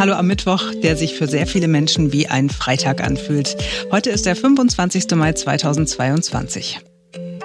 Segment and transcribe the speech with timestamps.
[0.00, 3.54] Hallo am Mittwoch, der sich für sehr viele Menschen wie ein Freitag anfühlt.
[3.92, 5.10] Heute ist der 25.
[5.14, 6.80] Mai 2022.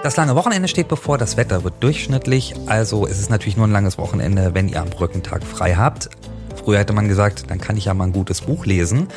[0.02, 3.74] Das lange Wochenende steht bevor, das Wetter wird durchschnittlich, also ist es natürlich nur ein
[3.74, 6.10] langes Wochenende, wenn ihr am Brückentag frei habt.
[6.56, 9.10] Früher hätte man gesagt, dann kann ich ja mal ein gutes Buch lesen.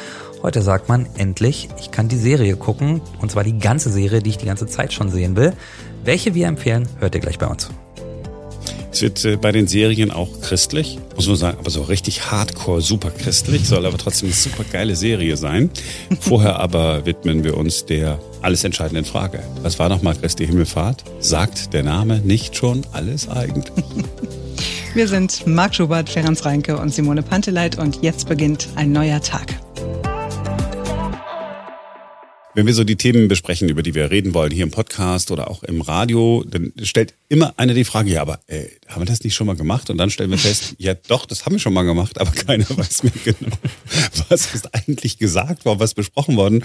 [0.42, 4.30] Heute sagt man endlich, ich kann die Serie gucken, und zwar die ganze Serie, die
[4.30, 5.52] ich die ganze Zeit schon sehen will.
[6.02, 7.70] Welche wir empfehlen, hört ihr gleich bei uns.
[8.98, 12.80] Es wird äh, bei den Serien auch christlich, muss man sagen, aber so richtig hardcore
[12.80, 15.70] super christlich, soll aber trotzdem eine super geile Serie sein.
[16.18, 19.40] Vorher aber widmen wir uns der alles entscheidenden Frage.
[19.62, 21.04] Was war nochmal Christi Himmelfahrt?
[21.20, 23.84] Sagt der Name nicht schon alles eigentlich?
[24.94, 29.54] Wir sind Marc Schubert, Ferenc Reinke und Simone Panteleit und jetzt beginnt ein neuer Tag.
[32.58, 35.48] Wenn wir so die Themen besprechen, über die wir reden wollen, hier im Podcast oder
[35.48, 39.22] auch im Radio, dann stellt immer einer die Frage, ja, aber äh, haben wir das
[39.22, 39.90] nicht schon mal gemacht?
[39.90, 42.68] Und dann stellen wir fest, ja doch, das haben wir schon mal gemacht, aber keiner
[42.76, 43.56] weiß mehr genau,
[44.28, 46.64] was ist eigentlich gesagt worden, was besprochen worden.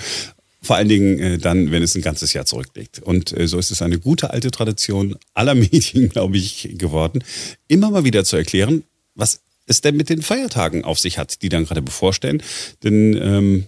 [0.64, 2.98] Vor allen Dingen äh, dann, wenn es ein ganzes Jahr zurückliegt.
[2.98, 7.24] Und äh, so ist es eine gute alte Tradition aller Medien, glaube ich, geworden,
[7.68, 11.50] immer mal wieder zu erklären, was es denn mit den Feiertagen auf sich hat, die
[11.50, 12.42] dann gerade bevorstehen.
[12.82, 13.66] Denn ähm,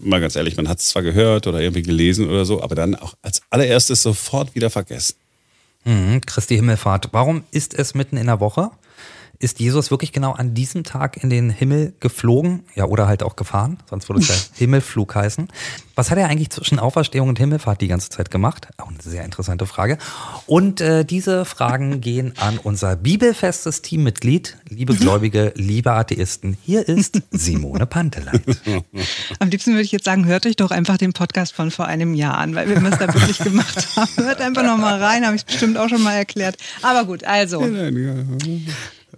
[0.00, 2.94] mal ganz ehrlich, man hat es zwar gehört oder irgendwie gelesen oder so, aber dann
[2.94, 5.16] auch als allererstes sofort wieder vergessen.
[5.84, 7.08] Mhm, Christi Himmelfahrt.
[7.12, 8.70] Warum ist es mitten in der Woche?
[9.42, 12.62] Ist Jesus wirklich genau an diesem Tag in den Himmel geflogen?
[12.74, 15.48] Ja, oder halt auch gefahren, sonst würde es ja Himmelflug heißen.
[15.94, 18.68] Was hat er eigentlich zwischen Auferstehung und Himmelfahrt die ganze Zeit gemacht?
[18.76, 19.96] Auch eine sehr interessante Frage.
[20.44, 26.58] Und äh, diese Fragen gehen an unser bibelfestes Teammitglied, liebe Gläubige, liebe Atheisten.
[26.62, 28.42] Hier ist Simone Panteleit.
[29.38, 32.12] Am liebsten würde ich jetzt sagen, hört euch doch einfach den Podcast von vor einem
[32.12, 34.10] Jahr an, weil wir es da wirklich gemacht haben.
[34.16, 36.58] Hört einfach noch mal rein, habe ich bestimmt auch schon mal erklärt.
[36.82, 37.64] Aber gut, also.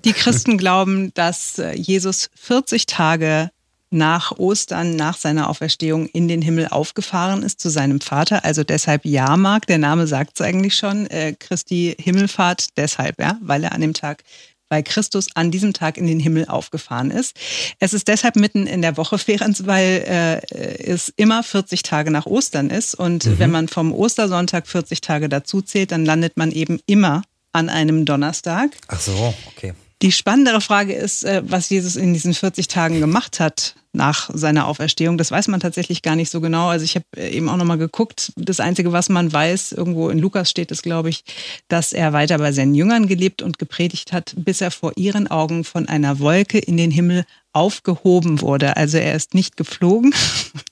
[0.05, 3.51] Die Christen glauben, dass äh, Jesus 40 Tage
[3.91, 8.45] nach Ostern, nach seiner Auferstehung in den Himmel aufgefahren ist zu seinem Vater.
[8.45, 13.65] Also deshalb Jahrmarkt, der Name sagt es eigentlich schon, äh, Christi Himmelfahrt deshalb, ja, weil
[13.65, 14.25] er an dem Tag
[14.73, 17.37] weil Christus an diesem Tag in den Himmel aufgefahren ist.
[17.79, 22.25] Es ist deshalb mitten in der Woche, Ferenc, weil äh, es immer 40 Tage nach
[22.25, 22.95] Ostern ist.
[22.95, 23.39] Und mhm.
[23.39, 27.21] wenn man vom Ostersonntag 40 Tage dazu zählt, dann landet man eben immer
[27.53, 28.71] an einem Donnerstag.
[28.89, 29.75] Ach so, okay.
[30.03, 34.67] Die spannendere Frage ist, äh, was Jesus in diesen 40 Tagen gemacht hat nach seiner
[34.67, 35.17] Auferstehung.
[35.17, 36.69] Das weiß man tatsächlich gar nicht so genau.
[36.69, 38.33] Also ich habe äh, eben auch nochmal geguckt.
[38.35, 41.25] Das Einzige, was man weiß, irgendwo in Lukas steht es, glaube ich,
[41.69, 45.63] dass er weiter bei seinen Jüngern gelebt und gepredigt hat, bis er vor ihren Augen
[45.63, 48.77] von einer Wolke in den Himmel aufgehoben wurde.
[48.77, 50.13] Also er ist nicht geflogen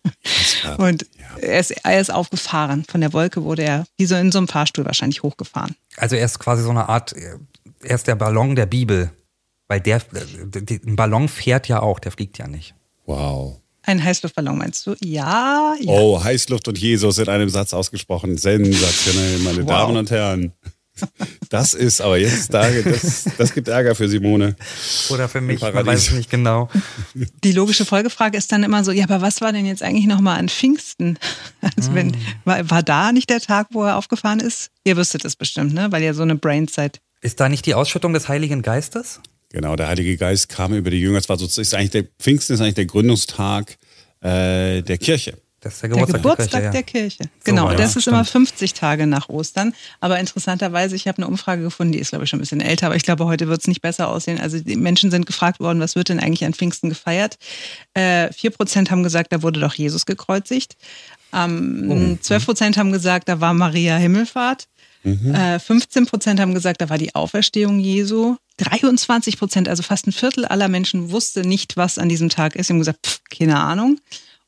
[0.78, 1.06] und
[1.40, 2.84] er ist, er ist aufgefahren.
[2.88, 5.76] Von der Wolke wurde er wie so in so einem Fahrstuhl wahrscheinlich hochgefahren.
[5.98, 7.38] Also er ist quasi so eine Art, er
[7.94, 9.12] ist der Ballon der Bibel.
[9.70, 10.02] Weil der,
[10.84, 12.74] ein Ballon fährt ja auch, der fliegt ja nicht.
[13.06, 13.60] Wow.
[13.82, 14.96] Ein Heißluftballon meinst du?
[15.00, 15.92] Ja, ja.
[15.92, 18.36] Oh, Heißluft und Jesus in einem Satz ausgesprochen.
[18.36, 19.66] Sensationell, meine wow.
[19.68, 20.52] Damen und Herren.
[21.50, 24.56] Das ist aber jetzt, das, das gibt Ärger für Simone.
[25.08, 26.68] Oder für mich, man weiß es nicht genau.
[27.14, 30.40] Die logische Folgefrage ist dann immer so, ja, aber was war denn jetzt eigentlich nochmal
[30.40, 31.16] an Pfingsten?
[31.76, 32.20] Also wenn, hm.
[32.44, 34.72] war, war da nicht der Tag, wo er aufgefahren ist?
[34.82, 35.92] Ihr wüsstet es bestimmt, ne?
[35.92, 37.00] Weil ihr so eine Brainzeit.
[37.20, 39.20] Ist da nicht die Ausschüttung des Heiligen Geistes?
[39.52, 41.18] Genau, der Heilige Geist kam über die Jünger.
[41.18, 43.78] Es war sozusagen ist eigentlich der Pfingsten ist eigentlich der Gründungstag
[44.20, 45.36] äh, der Kirche.
[45.60, 47.18] Das ist der Geburtstag der, Geburtstag der Kirche.
[47.18, 47.44] Der Kirche.
[47.44, 48.14] Genau, so, ja, das ist stimmt.
[48.14, 49.74] immer 50 Tage nach Ostern.
[50.00, 52.86] Aber interessanterweise, ich habe eine Umfrage gefunden, die ist, glaube ich, schon ein bisschen älter,
[52.86, 54.40] aber ich glaube, heute wird es nicht besser aussehen.
[54.40, 57.36] Also die Menschen sind gefragt worden, was wird denn eigentlich an Pfingsten gefeiert?
[57.92, 60.76] Äh, 4% haben gesagt, da wurde doch Jesus gekreuzigt.
[61.34, 62.24] Ähm, oh.
[62.24, 64.66] 12% haben gesagt, da war Maria Himmelfahrt.
[65.02, 65.34] Mhm.
[65.34, 68.36] Äh, 15 Prozent haben gesagt, da war die Auferstehung Jesu.
[68.58, 72.66] 23 Prozent, also fast ein Viertel aller Menschen wusste nicht, was an diesem Tag ist.
[72.66, 73.98] Sie haben gesagt, pff, keine Ahnung.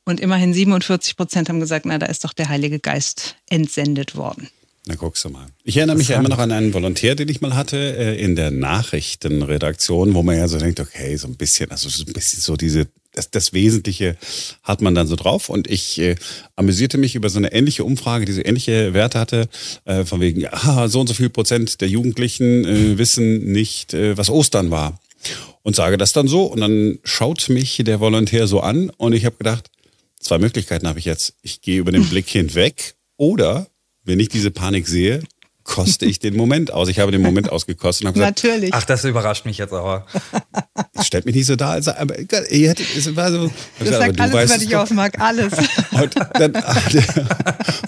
[0.05, 4.49] Und immerhin 47 Prozent haben gesagt, na, da ist doch der Heilige Geist entsendet worden.
[4.87, 5.47] Na, guckst du mal.
[5.63, 8.35] Ich erinnere mich ja immer noch an einen Volontär, den ich mal hatte äh, in
[8.35, 12.41] der Nachrichtenredaktion, wo man ja so denkt, okay, so ein bisschen, also so ein bisschen
[12.41, 14.17] so diese das, das Wesentliche
[14.63, 15.49] hat man dann so drauf.
[15.49, 16.17] Und ich äh,
[16.57, 19.49] amüsierte mich über so eine ähnliche Umfrage, die so ähnliche Werte hatte,
[19.85, 24.17] äh, von wegen, ja, so und so viel Prozent der Jugendlichen äh, wissen nicht, äh,
[24.17, 25.01] was Ostern war.
[25.63, 26.45] Und sage das dann so.
[26.45, 29.71] Und dann schaut mich der Volontär so an und ich habe gedacht,
[30.19, 31.35] zwei Möglichkeiten habe ich jetzt.
[31.43, 33.69] Ich gehe über den Blick hinweg oder
[34.05, 35.23] wenn ich diese Panik sehe,
[35.65, 36.89] koste ich den Moment aus.
[36.89, 38.75] Ich habe den Moment ausgekostet und habe gesagt, Natürlich.
[38.75, 40.07] Ach, das überrascht mich jetzt aber.
[41.03, 41.71] stellt mich nicht so da.
[41.71, 42.19] Also, aber
[42.51, 43.51] ihr hättet, es war so.
[43.79, 45.53] Das sagt alles weißt, über dich aus, Marc, alles.
[45.93, 46.55] Und, dann,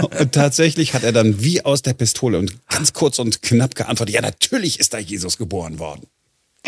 [0.01, 4.15] und tatsächlich hat er dann wie aus der Pistole und ganz kurz und knapp geantwortet:
[4.15, 6.07] Ja, natürlich ist da Jesus geboren worden.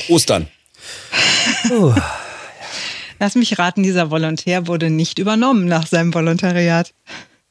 [0.09, 0.49] Ostern.
[1.71, 1.95] Uh.
[3.19, 6.93] Lass mich raten, dieser Volontär wurde nicht übernommen nach seinem Volontariat.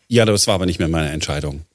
[0.07, 1.65] Ja, das war aber nicht mehr meine Entscheidung.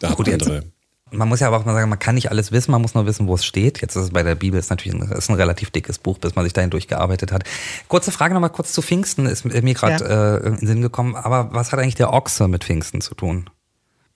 [0.00, 0.64] Da Gut, andere.
[1.10, 3.06] Man muss ja aber auch mal sagen, man kann nicht alles wissen, man muss nur
[3.06, 3.80] wissen, wo es steht.
[3.80, 6.34] Jetzt ist es bei der Bibel ist natürlich ein, ist ein relativ dickes Buch, bis
[6.34, 7.44] man sich dahin durchgearbeitet hat.
[7.88, 10.36] Kurze Frage nochmal kurz zu Pfingsten, ist mir gerade ja.
[10.36, 11.16] äh, in den Sinn gekommen.
[11.16, 13.48] Aber was hat eigentlich der Ochse mit Pfingsten zu tun?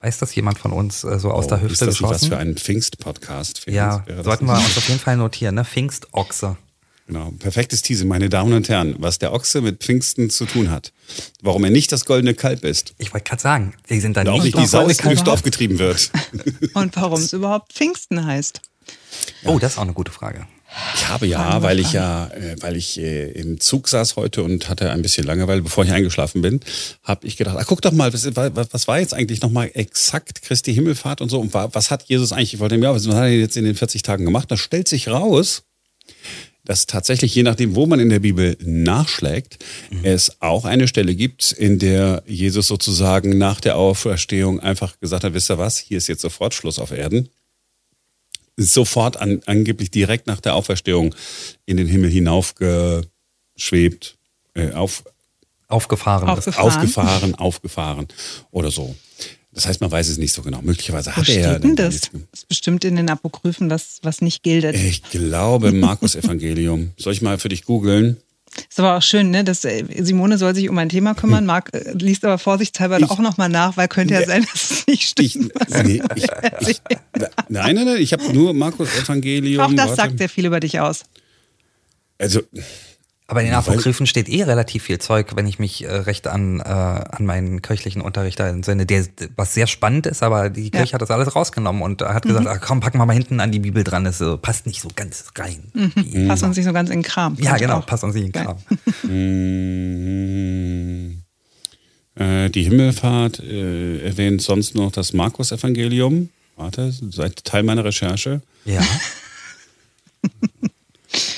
[0.00, 2.12] Weiß das jemand von uns äh, so aus oh, der Hüfte ist das geschossen?
[2.12, 3.66] was für ein Pfingst-Podcast?
[3.68, 5.64] Ja, sollten wir uns auf jeden Fall notieren, ne?
[5.64, 6.56] Pfingst-Ochse.
[7.06, 10.92] Genau, perfektes Tease, meine Damen und Herren, was der Ochse mit Pfingsten zu tun hat.
[11.42, 12.94] Warum er nicht das goldene Kalb ist.
[12.98, 15.78] Ich wollte gerade sagen, die sind dann nicht, nicht die Sau die durchs Dorf getrieben
[15.78, 16.10] wird.
[16.74, 18.60] und warum es überhaupt Pfingsten heißt.
[19.44, 20.46] Oh, das ist auch eine gute Frage.
[20.94, 24.70] Ich habe ja, weil ich ja, äh, weil ich äh, im Zug saß heute und
[24.70, 26.60] hatte ein bisschen Langeweile, bevor ich eingeschlafen bin,
[27.02, 30.72] habe ich gedacht, ach, guck doch mal, was, was war jetzt eigentlich nochmal exakt Christi
[30.72, 33.56] Himmelfahrt und so und was hat Jesus eigentlich, ich wollte ja, was hat er jetzt
[33.58, 34.50] in den 40 Tagen gemacht?
[34.50, 35.64] Da stellt sich raus,
[36.64, 39.58] dass tatsächlich, je nachdem, wo man in der Bibel nachschlägt,
[39.90, 40.04] mhm.
[40.04, 45.34] es auch eine Stelle gibt, in der Jesus sozusagen nach der Auferstehung einfach gesagt hat,
[45.34, 47.28] wisst ihr was, hier ist jetzt sofort Schluss auf Erden
[48.56, 51.14] sofort an, angeblich direkt nach der Auferstehung
[51.66, 54.16] in den Himmel hinaufgeschwebt,
[54.54, 55.04] äh, auf,
[55.68, 56.28] aufgefahren.
[56.28, 58.08] aufgefahren, aufgefahren, aufgefahren
[58.50, 58.94] oder so.
[59.54, 60.62] Das heißt, man weiß es nicht so genau.
[60.62, 61.58] Möglicherweise hat er.
[61.58, 62.00] Denn das?
[62.00, 64.64] das ist bestimmt in den Apokryphen was, was nicht gilt.
[64.74, 66.92] Ich glaube, Markus Evangelium.
[66.96, 68.16] Soll ich mal für dich googeln?
[68.68, 69.44] Ist aber auch schön, ne?
[69.44, 71.46] Dass äh, Simone soll sich um ein Thema kümmern.
[71.46, 74.86] Marc äh, liest aber vorsichtshalber ich, auch nochmal nach, weil könnte ja sein, dass es
[74.86, 75.52] nicht stimmt.
[75.68, 76.02] Ich, nee,
[76.60, 76.80] ich,
[77.48, 79.62] nein, nein, nein, ich habe nur Markus Evangelium.
[79.62, 81.04] Auch das sagt sehr viel über dich aus.
[82.18, 82.40] Also,
[83.32, 86.60] aber in den Apokryphen steht eh relativ viel Zeug, wenn ich mich äh, recht an,
[86.60, 89.06] äh, an meinen kirchlichen Unterricht entsinne, der
[89.36, 90.92] was sehr spannend ist, aber die Kirche ja.
[90.92, 92.50] hat das alles rausgenommen und hat gesagt, mhm.
[92.52, 94.90] ach, komm, packen wir mal hinten an die Bibel dran, das äh, passt nicht so
[94.94, 95.62] ganz rein.
[95.72, 95.92] Mhm.
[95.94, 96.28] Mhm.
[96.28, 97.38] Passt uns nicht so ganz in den Kram.
[97.40, 97.86] Ja, genau, auch.
[97.86, 98.58] passt uns nicht in den Kram.
[99.10, 101.22] Mhm.
[102.14, 106.28] Äh, die Himmelfahrt äh, erwähnt sonst noch das Markus-Evangelium.
[106.56, 108.42] Warte, seid Teil meiner Recherche.
[108.66, 108.82] Ja.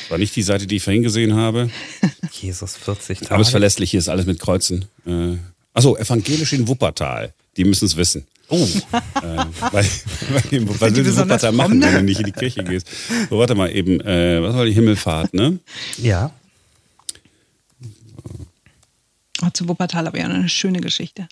[0.09, 1.71] War nicht die Seite, die ich vorhin gesehen habe.
[2.33, 3.31] Jesus, 40 Tage.
[3.33, 4.87] Aber es ist verlässlich, hier ist alles mit Kreuzen.
[5.07, 5.37] Äh,
[5.73, 7.33] achso, evangelisch in Wuppertal.
[7.57, 8.27] Die müssen es wissen.
[8.49, 8.57] Oh.
[8.57, 9.85] äh, weil, weil,
[10.81, 12.87] was willst du Wuppertal machen, wenn du nicht in die Kirche gehst?
[13.31, 14.01] So, warte mal eben.
[14.01, 15.59] Äh, was war die Himmelfahrt, ne?
[15.99, 16.31] Ja.
[19.43, 21.27] Oh, zu Wuppertal aber ja eine schöne Geschichte.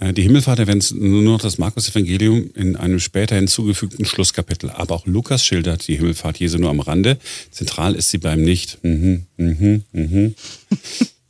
[0.00, 4.70] Äh, äh, die Himmelfahrt erwähnt nur noch das Markus-Evangelium in einem später hinzugefügten Schlusskapitel.
[4.70, 7.18] Aber auch Lukas schildert die Himmelfahrt Jesu nur am Rande.
[7.50, 8.82] Zentral ist sie beim Nicht.
[8.82, 10.34] Mhm, mhm, mhm.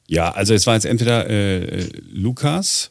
[0.07, 2.91] ja, also es war jetzt entweder äh, Lukas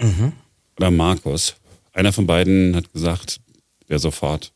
[0.00, 0.32] mhm.
[0.76, 1.54] oder Markus.
[1.92, 3.40] Einer von beiden hat gesagt,
[3.86, 4.52] wer sofort.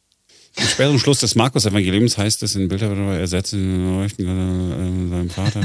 [0.57, 4.11] Im späteren Schluss des Markus-Evangeliums heißt es in Bilder, er setzt seinem
[5.31, 5.61] Vater.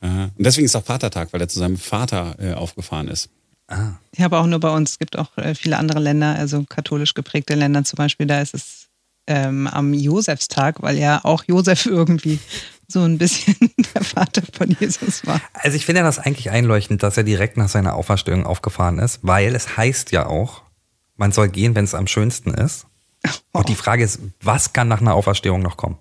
[0.00, 3.30] Und deswegen ist auch Vatertag, weil er zu seinem Vater äh, aufgefahren ist.
[3.68, 3.94] Ah.
[4.16, 4.92] Ja, aber auch nur bei uns.
[4.92, 8.54] Es gibt auch äh, viele andere Länder, also katholisch geprägte Länder zum Beispiel, da ist
[8.54, 8.86] es
[9.26, 12.38] ähm, am Josefstag, weil ja auch Josef irgendwie
[12.88, 13.56] so ein bisschen
[13.94, 15.40] der Vater von Jesus war.
[15.54, 19.54] Also ich finde das eigentlich einleuchtend, dass er direkt nach seiner Auferstehung aufgefahren ist, weil
[19.54, 20.62] es heißt ja auch,
[21.16, 22.86] man soll gehen, wenn es am schönsten ist.
[23.52, 23.58] Oh.
[23.58, 25.98] Und die Frage ist, was kann nach einer Auferstehung noch kommen?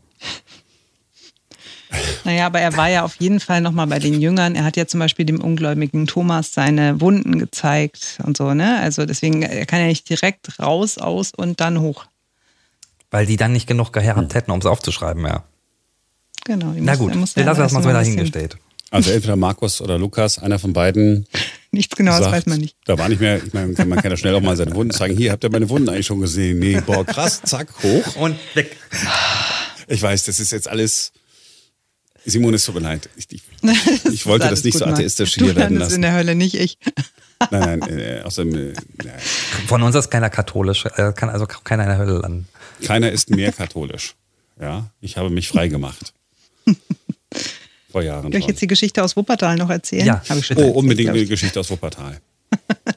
[2.24, 4.56] Naja, aber er war ja auf jeden Fall nochmal bei den Jüngern.
[4.56, 8.80] Er hat ja zum Beispiel dem ungläubigen Thomas seine Wunden gezeigt und so, ne?
[8.80, 12.06] Also deswegen, er kann ja nicht direkt raus, aus und dann hoch.
[13.12, 15.44] Weil die dann nicht genug gehabt hätten, um es aufzuschreiben, ja.
[16.46, 16.74] Genau.
[16.78, 18.58] Na muss, gut, wir lassen das mal so dahingestellt.
[18.92, 21.28] Also entweder Markus oder Lukas, einer von beiden.
[21.72, 22.78] Nichts Genaues sagt, weiß man nicht.
[22.86, 25.18] Da war nicht mehr, ich meine, man kann ja schnell auch mal seine Wunden zeigen.
[25.18, 26.60] Hier, habt ihr meine Wunden eigentlich schon gesehen?
[26.60, 28.16] Nee, boah, krass, zack, hoch.
[28.16, 28.78] Und weg.
[29.88, 31.12] Ich weiß, das ist jetzt alles
[32.26, 33.10] Simone, es tut mir leid.
[33.16, 33.44] Ich, ich,
[34.12, 35.96] ich wollte das, nicht so atheistisch hier werden lassen.
[35.96, 36.78] in der Hölle, nicht ich.
[37.52, 38.74] Nein, nein, äh, außerdem, äh,
[39.68, 42.48] Von uns ist keiner katholisch, äh, kann also keiner in der Hölle landen.
[42.82, 44.16] Keiner ist mehr katholisch.
[44.60, 46.14] Ja, ich habe mich frei gemacht.
[47.92, 48.32] Vor Jahren.
[48.32, 50.06] Soll ich jetzt die Geschichte aus Wuppertal noch erzählen?
[50.06, 50.56] Ja, habe ich schon.
[50.58, 52.22] Oh, erzählt, unbedingt eine Geschichte aus Wuppertal.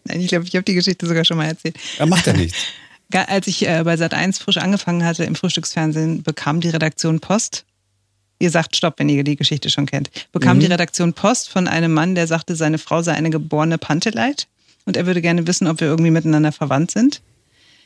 [0.04, 1.76] Nein, ich glaube, ich habe die Geschichte sogar schon mal erzählt.
[1.98, 2.58] Er macht ja nichts.
[3.12, 7.64] Als ich äh, bei Sat1 frisch angefangen hatte im Frühstücksfernsehen, bekam die Redaktion Post
[8.38, 10.60] ihr sagt Stopp, wenn ihr die Geschichte schon kennt, bekam mhm.
[10.60, 14.46] die Redaktion Post von einem Mann, der sagte, seine Frau sei eine geborene Panteleit
[14.84, 17.20] und er würde gerne wissen, ob wir irgendwie miteinander verwandt sind.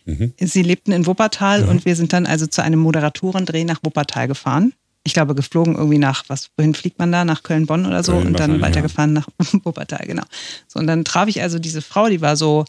[0.04, 0.34] Mhm.
[0.38, 1.68] Sie lebten in Wuppertal mhm.
[1.68, 4.72] und wir sind dann also zu einem Moderatorendreh nach Wuppertal gefahren.
[5.04, 7.24] Ich glaube, geflogen irgendwie nach, was, wohin fliegt man da?
[7.24, 9.22] Nach Köln-Bonn oder so Köln und dann weitergefahren ja.
[9.22, 9.28] nach
[9.64, 10.22] Wuppertal, genau.
[10.68, 12.64] So, und dann traf ich also diese Frau, die war so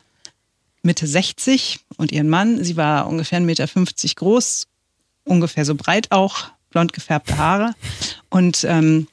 [0.81, 4.67] Mitte 60 und ihren Mann, sie war ungefähr 1,50 Meter groß,
[5.25, 7.73] ungefähr so breit auch, blond gefärbte Haare.
[8.29, 9.07] Und ähm,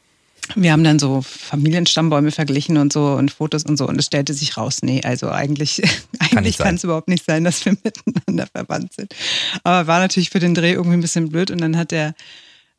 [0.57, 4.35] wir haben dann so Familienstammbäume verglichen und so und Fotos und so und es stellte
[4.35, 5.83] sich raus, nee, also eigentlich,
[6.19, 9.15] eigentlich kann es überhaupt nicht sein, dass wir miteinander verwandt sind.
[9.63, 12.15] Aber war natürlich für den Dreh irgendwie ein bisschen blöd und dann hat der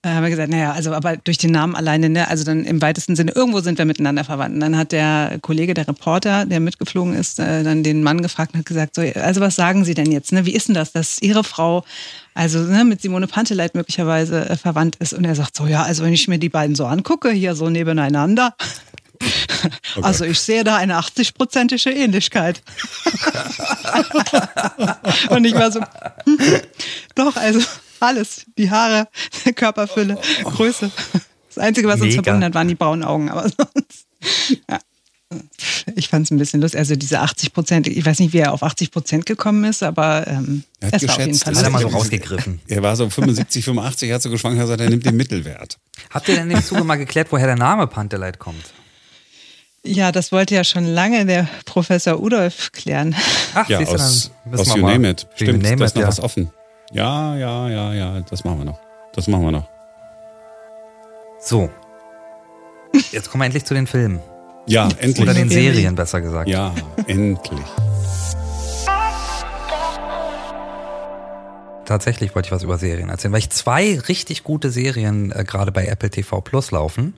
[0.03, 3.15] haben wir gesagt, naja, also aber durch den Namen alleine, ne, also dann im weitesten
[3.15, 4.55] Sinne, irgendwo sind wir miteinander verwandt.
[4.55, 8.53] Und dann hat der Kollege, der Reporter, der mitgeflogen ist, äh, dann den Mann gefragt
[8.53, 10.45] und hat gesagt, so, also was sagen Sie denn jetzt, ne?
[10.45, 11.85] Wie ist denn das, dass Ihre Frau
[12.33, 15.13] also ne, mit Simone Panteleit möglicherweise äh, verwandt ist?
[15.13, 17.69] Und er sagt so, ja, also wenn ich mir die beiden so angucke, hier so
[17.69, 18.55] nebeneinander,
[19.95, 20.03] Okay.
[20.03, 22.63] Also ich sehe da eine 80-prozentige Ähnlichkeit.
[25.29, 25.79] und ich war so,
[26.25, 26.39] hm,
[27.13, 27.59] doch, also
[28.01, 28.45] alles.
[28.57, 29.07] Die Haare,
[29.55, 30.91] Körperfülle, Größe.
[31.53, 32.05] Das Einzige, was Mega.
[32.05, 33.29] uns verbunden hat, waren die braunen Augen.
[33.29, 34.05] Aber sonst,
[34.69, 34.79] ja.
[35.95, 36.79] Ich fand es ein bisschen lustig.
[36.79, 40.27] Also diese 80 Prozent, ich weiß nicht, wie er auf 80 Prozent gekommen ist, aber
[40.27, 41.55] ähm, er hat es geschätzt, war auf jeden Fall.
[41.55, 42.59] Hat er mal so rausgegriffen.
[42.67, 45.77] Er war so 75, 85, er hat so geschwankt, er sagt, er nimmt den Mittelwert.
[46.09, 48.73] Habt ihr denn im Zuge mal geklärt, woher der Name Panteleit kommt?
[49.83, 53.15] Ja, das wollte ja schon lange der Professor Udolf klären.
[53.55, 55.27] Ach, ja, aus, aus You Name It.
[55.35, 56.07] Stimmt, da ist noch ja.
[56.07, 56.51] was offen.
[56.93, 58.79] Ja, ja, ja, ja, das machen wir noch.
[59.13, 59.69] Das machen wir noch.
[61.39, 61.69] So.
[63.11, 64.19] Jetzt kommen wir endlich zu den Filmen.
[64.67, 65.21] Ja, endlich.
[65.21, 66.49] Oder den Serien, besser gesagt.
[66.49, 66.75] Ja,
[67.07, 67.65] endlich.
[71.85, 75.71] Tatsächlich wollte ich was über Serien erzählen, weil ich zwei richtig gute Serien äh, gerade
[75.71, 77.15] bei Apple TV Plus laufen,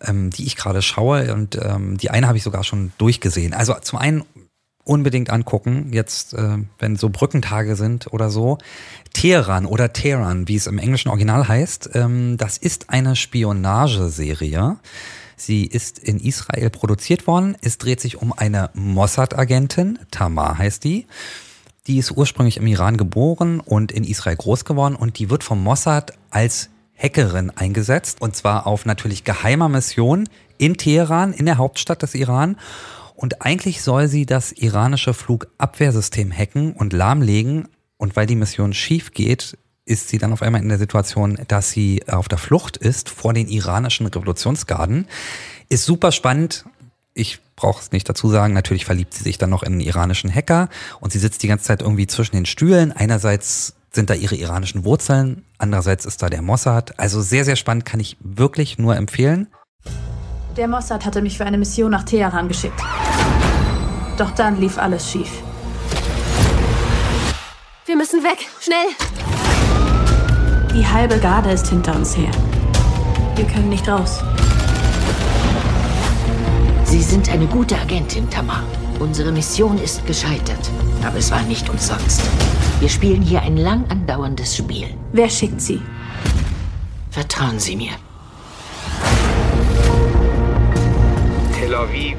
[0.00, 3.52] ähm, die ich gerade schaue und ähm, die eine habe ich sogar schon durchgesehen.
[3.52, 4.24] Also zum einen
[4.86, 8.58] unbedingt angucken, jetzt äh, wenn so Brückentage sind oder so.
[9.12, 14.76] Teheran oder Teheran, wie es im englischen Original heißt, ähm, das ist eine Spionageserie.
[15.36, 17.56] Sie ist in Israel produziert worden.
[17.60, 21.06] Es dreht sich um eine Mossad-Agentin, Tamar heißt die.
[21.86, 25.62] Die ist ursprünglich im Iran geboren und in Israel groß geworden und die wird vom
[25.62, 30.28] Mossad als Hackerin eingesetzt und zwar auf natürlich geheimer Mission
[30.58, 32.56] in Teheran, in der Hauptstadt des Iran.
[33.16, 37.68] Und eigentlich soll sie das iranische Flugabwehrsystem hacken und lahmlegen.
[37.96, 39.56] Und weil die Mission schief geht,
[39.86, 43.32] ist sie dann auf einmal in der Situation, dass sie auf der Flucht ist vor
[43.32, 45.06] den iranischen Revolutionsgarden.
[45.68, 46.66] Ist super spannend.
[47.14, 48.52] Ich brauche es nicht dazu sagen.
[48.52, 50.68] Natürlich verliebt sie sich dann noch in einen iranischen Hacker
[51.00, 52.92] und sie sitzt die ganze Zeit irgendwie zwischen den Stühlen.
[52.92, 56.98] Einerseits sind da ihre iranischen Wurzeln, andererseits ist da der Mossad.
[56.98, 59.48] Also sehr, sehr spannend, kann ich wirklich nur empfehlen.
[60.56, 62.80] Der Mossad hatte mich für eine Mission nach Teheran geschickt.
[64.16, 65.30] Doch dann lief alles schief.
[67.84, 68.38] Wir müssen weg.
[68.58, 68.86] Schnell!
[70.74, 72.30] Die halbe Garde ist hinter uns her.
[73.34, 74.22] Wir können nicht raus.
[76.84, 78.62] Sie sind eine gute Agentin, Tamar.
[78.98, 80.70] Unsere Mission ist gescheitert.
[81.04, 82.22] Aber es war nicht umsonst.
[82.80, 84.88] Wir spielen hier ein lang andauerndes Spiel.
[85.12, 85.82] Wer schickt sie?
[87.10, 87.92] Vertrauen Sie mir.
[91.76, 92.16] Slavie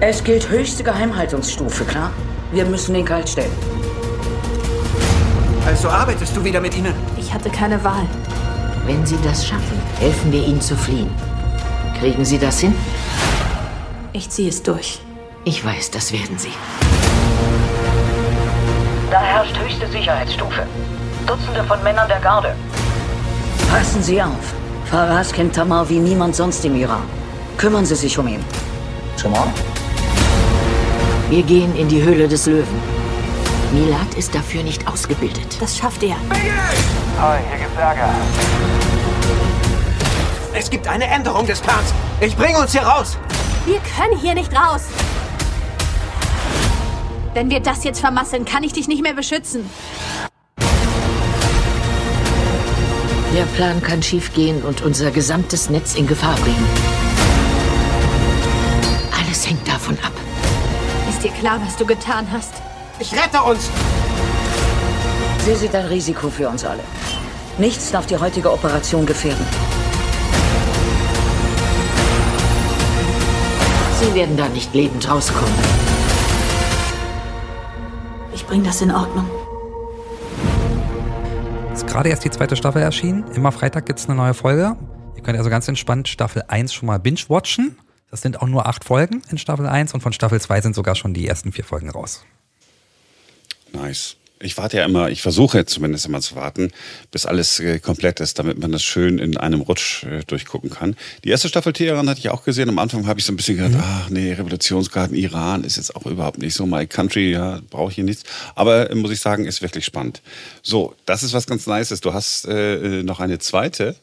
[0.00, 2.10] Es gilt höchste Geheimhaltungsstufe, klar?
[2.52, 3.52] Wir müssen den kalt stellen.
[5.66, 6.94] Also arbeitest du wieder mit ihnen?
[7.18, 8.06] Ich hatte keine Wahl.
[8.86, 11.10] Wenn sie das schaffen, helfen wir ihnen zu fliehen.
[12.00, 12.74] Kriegen sie das hin?
[14.14, 15.00] Ich ziehe es durch.
[15.44, 16.52] Ich weiß, das werden sie.
[19.10, 20.66] Da herrscht höchste Sicherheitsstufe.
[21.26, 22.54] Dutzende von Männern der Garde.
[23.70, 24.54] Passen Sie auf.
[24.86, 27.23] Farah kennt Tamar wie niemand sonst im Iran.
[27.56, 28.44] Kümmern Sie sich um ihn.
[29.20, 29.52] Tamar?
[31.30, 32.94] Wir gehen in die Höhle des Löwen.
[33.72, 35.56] Milad ist dafür nicht ausgebildet.
[35.60, 36.16] Das schafft er.
[37.20, 38.08] Hi, hier gibt's Ärger.
[40.52, 41.92] Es gibt eine Änderung des Plans.
[42.20, 43.16] Ich bringe uns hier raus.
[43.66, 44.82] Wir können hier nicht raus.
[47.32, 49.68] Wenn wir das jetzt vermasseln, kann ich dich nicht mehr beschützen.
[53.34, 57.03] Der Plan kann schiefgehen und unser gesamtes Netz in Gefahr bringen.
[59.74, 60.12] Davon ab.
[61.08, 62.52] Ist dir klar, was du getan hast?
[63.00, 63.68] Ich rette uns!
[65.44, 66.84] Sie sind ein Risiko für uns alle.
[67.58, 69.44] Nichts darf die heutige Operation gefährden.
[74.00, 75.52] Sie werden da nicht lebend rauskommen.
[78.32, 79.28] Ich bringe das in Ordnung.
[81.72, 83.24] Ist gerade erst die zweite Staffel erschienen.
[83.34, 84.76] Immer Freitag gibt es eine neue Folge.
[85.16, 87.76] Ihr könnt also ganz entspannt Staffel 1 schon mal binge-watchen.
[88.14, 90.94] Das sind auch nur acht Folgen in Staffel 1 und von Staffel 2 sind sogar
[90.94, 92.22] schon die ersten vier Folgen raus.
[93.72, 94.14] Nice.
[94.38, 96.70] Ich warte ja immer, ich versuche zumindest immer zu warten,
[97.10, 100.94] bis alles äh, komplett ist, damit man das schön in einem Rutsch äh, durchgucken kann.
[101.24, 102.68] Die erste Staffel Teheran hatte ich auch gesehen.
[102.68, 103.82] Am Anfang habe ich so ein bisschen gedacht, mhm.
[103.82, 107.96] ach nee, Revolutionsgarten Iran ist jetzt auch überhaupt nicht so my country, ja, brauche ich
[107.96, 108.22] hier nichts.
[108.54, 110.22] Aber äh, muss ich sagen, ist wirklich spannend.
[110.62, 112.00] So, das ist was ganz Nices.
[112.00, 113.96] Du hast äh, noch eine zweite.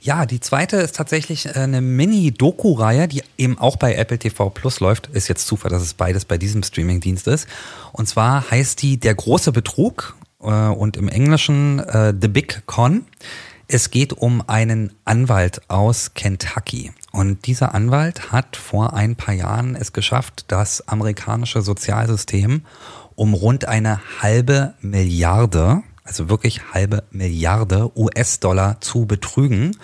[0.00, 4.80] Ja, die zweite ist tatsächlich äh, eine Mini-Doku-Reihe, die eben auch bei Apple TV Plus
[4.80, 5.08] läuft.
[5.08, 7.46] Ist jetzt Zufall, dass es beides bei diesem Streaming-Dienst ist.
[7.92, 13.06] Und zwar heißt die Der große Betrug äh, und im Englischen äh, The Big Con.
[13.68, 16.92] Es geht um einen Anwalt aus Kentucky.
[17.12, 22.62] Und dieser Anwalt hat vor ein paar Jahren es geschafft, das amerikanische Sozialsystem
[23.14, 29.76] um rund eine halbe Milliarde also wirklich halbe Milliarde US-Dollar zu betrügen.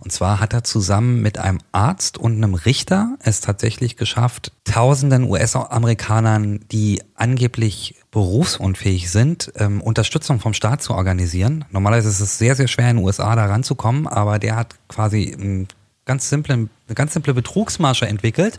[0.00, 5.24] Und zwar hat er zusammen mit einem Arzt und einem Richter es tatsächlich geschafft, tausenden
[5.24, 11.64] US-Amerikanern, die angeblich berufsunfähig sind, ähm, Unterstützung vom Staat zu organisieren.
[11.70, 15.34] Normalerweise ist es sehr, sehr schwer in den USA da ranzukommen, aber der hat quasi
[15.38, 15.68] einen
[16.04, 18.58] ganz simplen, eine ganz simple Betrugsmasche entwickelt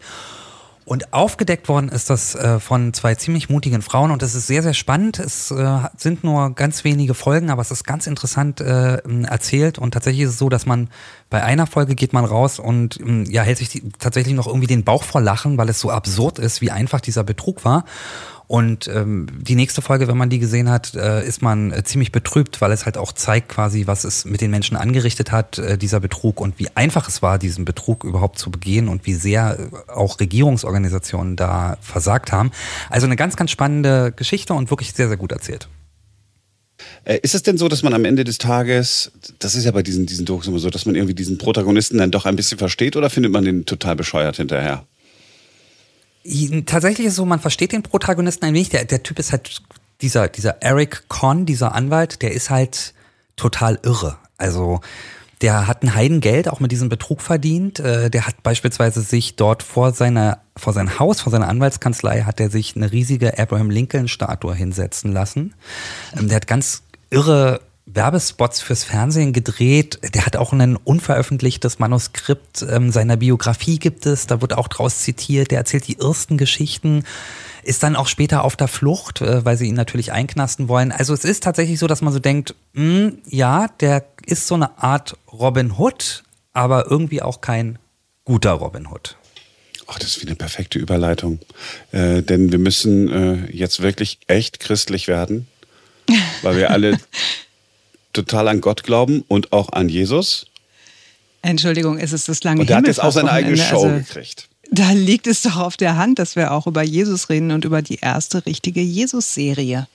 [0.86, 4.64] und aufgedeckt worden ist das äh, von zwei ziemlich mutigen Frauen und das ist sehr,
[4.64, 5.20] sehr spannend.
[5.20, 9.92] Es äh, sind nur ganz wenige Folgen, aber es ist ganz interessant äh, erzählt und
[9.92, 10.90] tatsächlich ist es so, dass man
[11.30, 14.84] bei einer Folge geht man raus und ja, hält sich die, tatsächlich noch irgendwie den
[14.84, 17.86] Bauch vor Lachen, weil es so absurd ist, wie einfach dieser Betrug war.
[18.48, 22.12] Und ähm, die nächste Folge, wenn man die gesehen hat, äh, ist man äh, ziemlich
[22.12, 25.78] betrübt, weil es halt auch zeigt quasi, was es mit den Menschen angerichtet hat, äh,
[25.78, 29.58] dieser Betrug und wie einfach es war, diesen Betrug überhaupt zu begehen und wie sehr
[29.60, 32.52] äh, auch Regierungsorganisationen da versagt haben.
[32.90, 35.70] Also eine ganz, ganz spannende Geschichte und wirklich sehr, sehr gut erzählt.
[37.06, 39.84] Äh, ist es denn so, dass man am Ende des Tages, das ist ja bei
[39.84, 42.96] diesen, diesen Dokus immer so, dass man irgendwie diesen Protagonisten dann doch ein bisschen versteht
[42.96, 44.86] oder findet man den total bescheuert hinterher?
[46.66, 48.70] Tatsächlich ist es so, man versteht den Protagonisten ein wenig.
[48.70, 49.62] Der, der Typ ist halt
[50.02, 52.94] dieser, dieser Eric Conn, dieser Anwalt, der ist halt
[53.36, 54.18] total irre.
[54.38, 54.82] Also
[55.42, 57.80] der hat ein Heidengeld auch mit diesem Betrug verdient.
[57.80, 62.40] Äh, der hat beispielsweise sich dort vor seiner, vor sein Haus, vor seiner Anwaltskanzlei, hat
[62.40, 65.54] er sich eine riesige Abraham Lincoln Statue hinsetzen lassen.
[66.18, 70.00] Ähm, der hat ganz irre Werbespots fürs Fernsehen gedreht.
[70.14, 74.26] Der hat auch ein unveröffentlichtes Manuskript ähm, seiner Biografie gibt es.
[74.28, 75.52] Da wird auch draus zitiert.
[75.52, 77.04] Der erzählt die ersten Geschichten,
[77.64, 80.92] ist dann auch später auf der Flucht, äh, weil sie ihn natürlich einknasten wollen.
[80.92, 84.56] Also es ist tatsächlich so, dass man so denkt, mh, hm, ja, der ist so
[84.56, 87.80] eine Art Robin Hood, aber irgendwie auch kein
[88.26, 89.18] guter Robin Hood.
[89.88, 91.40] Ach, das ist wie eine perfekte Überleitung.
[91.92, 95.48] Äh, denn wir müssen äh, jetzt wirklich echt christlich werden,
[96.42, 96.98] weil wir alle
[98.14, 100.48] total an Gott glauben und auch an Jesus.
[101.42, 104.48] Entschuldigung, es ist das lange Und er hat jetzt auch seine eigene Show also, gekriegt.
[104.72, 107.82] Da liegt es doch auf der Hand, dass wir auch über Jesus reden und über
[107.82, 109.88] die erste richtige Jesus-Serie.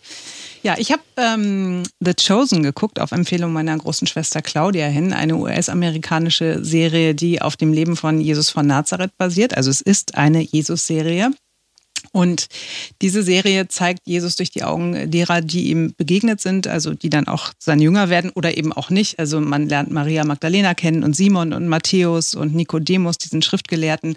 [0.63, 5.37] Ja, ich habe ähm, The Chosen geguckt, auf Empfehlung meiner großen Schwester Claudia hin, eine
[5.37, 9.57] US-amerikanische Serie, die auf dem Leben von Jesus von Nazareth basiert.
[9.57, 11.31] Also es ist eine Jesus-Serie.
[12.13, 12.49] Und
[13.03, 17.29] diese Serie zeigt Jesus durch die Augen derer, die ihm begegnet sind, also die dann
[17.29, 19.19] auch sein Jünger werden oder eben auch nicht.
[19.19, 24.17] Also man lernt Maria Magdalena kennen und Simon und Matthäus und Nikodemus, diesen Schriftgelehrten.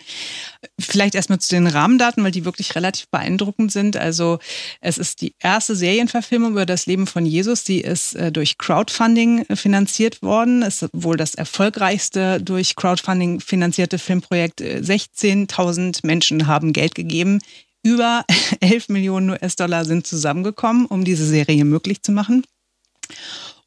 [0.80, 3.98] Vielleicht erstmal zu den Rahmendaten, weil die wirklich relativ beeindruckend sind.
[3.98, 4.40] Also
[4.80, 7.64] es ist die erste Serienverfilmung über das Leben von Jesus.
[7.64, 10.64] Die ist äh, durch Crowdfunding finanziert worden.
[10.64, 14.62] Es ist wohl das erfolgreichste durch Crowdfunding finanzierte Filmprojekt.
[14.62, 17.40] 16.000 Menschen haben Geld gegeben
[17.84, 18.26] über
[18.60, 22.44] 11 Millionen US-Dollar sind zusammengekommen, um diese Serie möglich zu machen.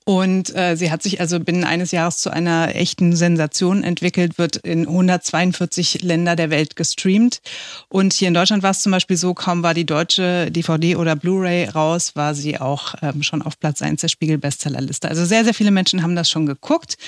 [0.06, 4.56] Und äh, sie hat sich also binnen eines Jahres zu einer echten Sensation entwickelt, wird
[4.56, 7.40] in 142 Länder der Welt gestreamt.
[7.88, 11.16] Und hier in Deutschland war es zum Beispiel so, kaum war die deutsche DVD oder
[11.16, 15.08] Blu-ray raus, war sie auch ähm, schon auf Platz 1 der Spiegel-Bestsellerliste.
[15.08, 16.98] Also sehr, sehr viele Menschen haben das schon geguckt.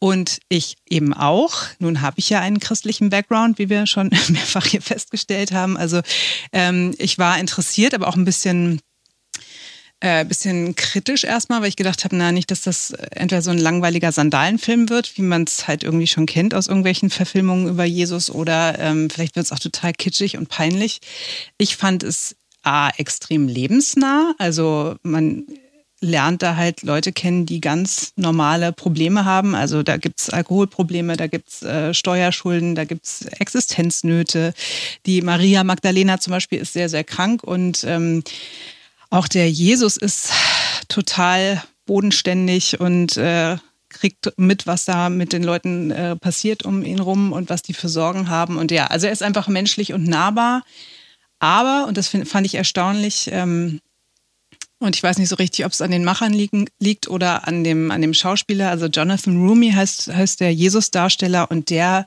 [0.00, 1.64] Und ich eben auch.
[1.80, 5.76] Nun habe ich ja einen christlichen Background, wie wir schon mehrfach hier festgestellt haben.
[5.76, 6.02] Also
[6.52, 8.80] ähm, ich war interessiert, aber auch ein bisschen
[10.00, 13.58] äh, bisschen kritisch erstmal, weil ich gedacht habe, na nicht, dass das entweder so ein
[13.58, 18.30] langweiliger Sandalenfilm wird, wie man es halt irgendwie schon kennt aus irgendwelchen Verfilmungen über Jesus,
[18.30, 21.00] oder ähm, vielleicht wird es auch total kitschig und peinlich.
[21.58, 24.34] Ich fand es A, extrem lebensnah.
[24.38, 25.46] Also man
[26.00, 29.54] lernt da halt Leute kennen, die ganz normale Probleme haben.
[29.54, 34.54] Also da gibt's Alkoholprobleme, da gibt's äh, Steuerschulden, da gibt's Existenznöte.
[35.06, 38.22] Die Maria Magdalena zum Beispiel ist sehr, sehr krank und ähm,
[39.10, 40.30] auch der Jesus ist
[40.88, 43.56] total bodenständig und äh,
[43.88, 47.72] kriegt mit, was da mit den Leuten äh, passiert um ihn rum und was die
[47.74, 48.58] für Sorgen haben.
[48.58, 50.62] Und ja, also er ist einfach menschlich und nahbar.
[51.40, 53.80] Aber, und das find, fand ich erstaunlich, ähm,
[54.80, 57.64] Und ich weiß nicht so richtig, ob es an den Machern liegen, liegt oder an
[57.64, 58.70] dem, an dem Schauspieler.
[58.70, 62.06] Also Jonathan Rumi heißt, heißt der Jesus-Darsteller und der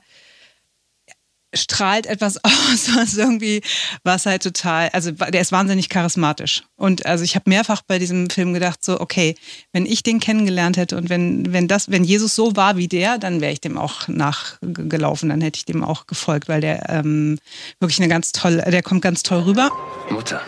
[1.54, 3.62] strahlt etwas aus, was irgendwie,
[4.04, 6.62] was halt total, also der ist wahnsinnig charismatisch.
[6.76, 9.34] Und also ich habe mehrfach bei diesem Film gedacht, so, okay,
[9.72, 13.18] wenn ich den kennengelernt hätte und wenn, wenn das, wenn Jesus so war wie der,
[13.18, 17.38] dann wäre ich dem auch nachgelaufen, dann hätte ich dem auch gefolgt, weil der ähm,
[17.80, 19.70] wirklich eine ganz tolle, der kommt ganz toll rüber.
[20.10, 20.40] Mutter,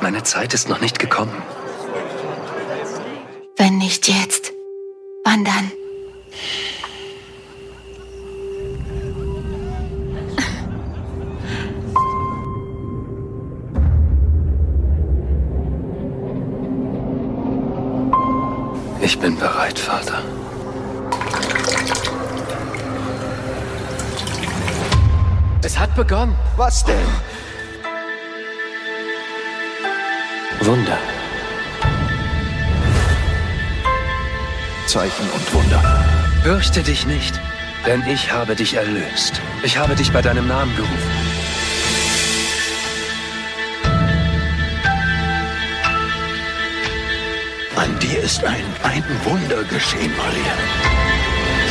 [0.00, 1.42] meine Zeit ist noch nicht gekommen.
[3.56, 4.52] Wenn nicht jetzt,
[5.24, 5.72] wann dann?
[19.00, 20.22] Ich bin bereit, Vater.
[25.62, 26.34] Es hat begonnen.
[26.56, 26.96] Was denn?
[30.66, 30.98] Wunder.
[34.88, 36.04] Zeichen und Wunder.
[36.42, 37.40] Fürchte dich nicht,
[37.86, 39.40] denn ich habe dich erlöst.
[39.62, 41.12] Ich habe dich bei deinem Namen gerufen.
[47.76, 50.52] An dir ist ein, ein Wunder geschehen, Maria.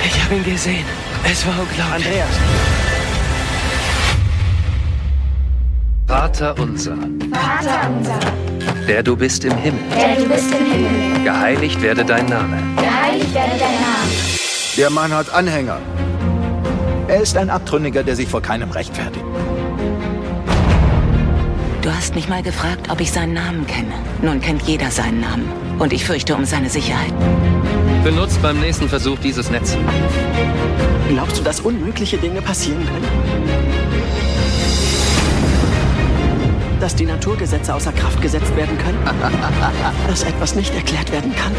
[0.05, 0.86] Ich habe ihn gesehen.
[1.29, 2.08] Es war unglaublich.
[2.08, 2.84] Andreas.
[6.07, 6.95] Vater unser,
[7.31, 8.19] Vater unser,
[8.87, 9.79] der du bist im Himmel.
[9.89, 12.57] der du bist im Himmel, Geheiligt werde dein Name.
[12.75, 14.11] geheiligt werde dein Name.
[14.77, 15.79] Der Mann hat Anhänger.
[17.07, 19.25] Er ist ein Abtrünniger, der sich vor keinem rechtfertigt.
[21.81, 23.93] Du hast mich mal gefragt, ob ich seinen Namen kenne.
[24.21, 25.51] Nun kennt jeder seinen Namen.
[25.79, 27.13] Und ich fürchte um seine Sicherheit.
[28.03, 29.75] Benutzt beim nächsten Versuch dieses Netz.
[31.09, 33.65] Glaubst du, dass unmögliche Dinge passieren können?
[36.79, 38.99] Dass die Naturgesetze außer Kraft gesetzt werden können?
[40.07, 41.51] Dass etwas nicht erklärt werden kann?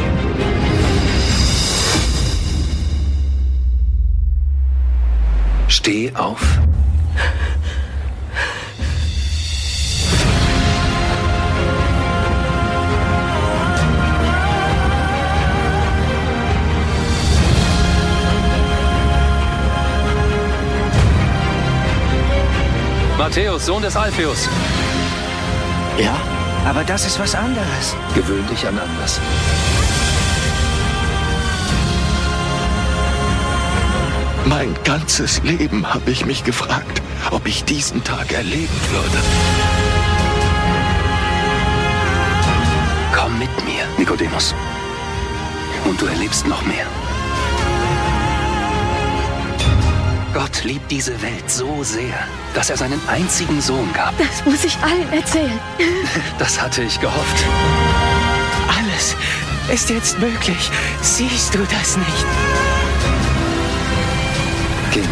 [5.69, 6.41] Steh auf.
[23.19, 24.49] Matthäus, Sohn des Alpheus.
[25.99, 26.15] Ja,
[26.67, 27.97] aber das ist was anderes.
[28.15, 29.21] Gewöhn dich an anders.
[34.45, 39.19] Mein ganzes Leben habe ich mich gefragt, ob ich diesen Tag erleben würde.
[43.15, 44.55] Komm mit mir, Nikodemus.
[45.85, 46.87] Und du erlebst noch mehr.
[50.47, 52.15] Gott liebt diese Welt so sehr,
[52.55, 54.17] dass er seinen einzigen Sohn gab.
[54.17, 55.59] Das muss ich allen erzählen.
[56.39, 57.45] Das hatte ich gehofft.
[58.69, 59.17] Alles
[59.75, 60.71] ist jetzt möglich.
[61.03, 62.27] Siehst du das nicht?
[64.93, 65.09] Gehen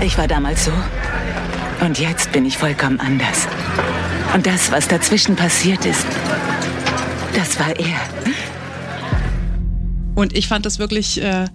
[0.00, 0.04] wir.
[0.04, 0.72] Ich war damals so.
[1.82, 3.46] Und jetzt bin ich vollkommen anders.
[4.34, 6.06] Und das, was dazwischen passiert ist,
[7.36, 8.00] das war er.
[10.14, 11.46] Und ich fand das wirklich äh,